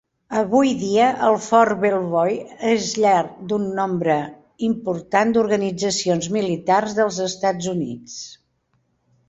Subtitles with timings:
[0.37, 2.31] Avui dia, el Fort Belvoir
[2.71, 3.21] és llar
[3.53, 4.17] d'un nombre
[4.69, 8.21] important d'organitzacions militars dels Estats Units.